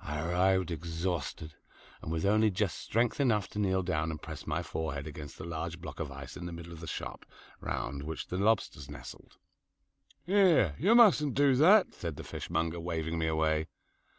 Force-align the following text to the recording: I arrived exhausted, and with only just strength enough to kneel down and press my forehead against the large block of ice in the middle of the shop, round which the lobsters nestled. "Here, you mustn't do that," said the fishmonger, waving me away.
I 0.00 0.18
arrived 0.26 0.70
exhausted, 0.70 1.52
and 2.00 2.10
with 2.10 2.24
only 2.24 2.50
just 2.50 2.78
strength 2.78 3.20
enough 3.20 3.46
to 3.48 3.58
kneel 3.58 3.82
down 3.82 4.10
and 4.10 4.18
press 4.22 4.46
my 4.46 4.62
forehead 4.62 5.06
against 5.06 5.36
the 5.36 5.44
large 5.44 5.82
block 5.82 6.00
of 6.00 6.10
ice 6.10 6.34
in 6.34 6.46
the 6.46 6.52
middle 6.52 6.72
of 6.72 6.80
the 6.80 6.86
shop, 6.86 7.26
round 7.60 8.04
which 8.04 8.28
the 8.28 8.38
lobsters 8.38 8.88
nestled. 8.88 9.36
"Here, 10.24 10.76
you 10.78 10.94
mustn't 10.94 11.34
do 11.34 11.56
that," 11.56 11.92
said 11.92 12.16
the 12.16 12.24
fishmonger, 12.24 12.80
waving 12.80 13.18
me 13.18 13.26
away. 13.26 13.66